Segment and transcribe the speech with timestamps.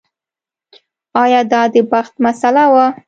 [1.23, 2.85] ایا دا د بخت مسئله وه.